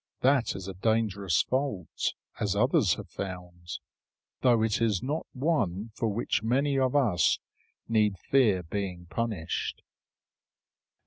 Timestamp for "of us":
6.79-7.37